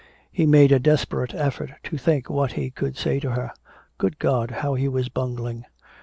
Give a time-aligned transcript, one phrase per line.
[0.31, 3.51] He made a desperate effort to think what he could say to her.
[3.99, 5.63] Good God, how he was bungling!